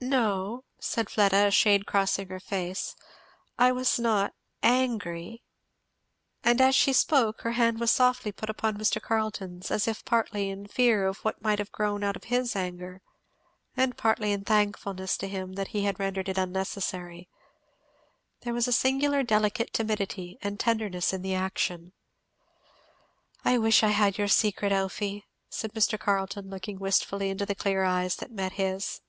[0.00, 2.94] "No," said Fleda, a shade crossing her face,
[3.58, 4.32] "I was not
[4.62, 5.42] angry"
[6.44, 9.02] And as she spoke her hand was softly put upon Mr.
[9.02, 12.54] Carleton's; as if partly in the fear of what might have grown out of his
[12.54, 13.02] anger,
[13.76, 17.28] and partly in thankfulness to him that he had rendered it unnecessary.
[18.42, 21.92] There was a singular delicate timidity and tenderness in the action.
[23.44, 25.98] "I wish I had your secret, Elfie," said Mr.
[25.98, 29.00] Carleton, looking wistfully into the clear eyes that met his.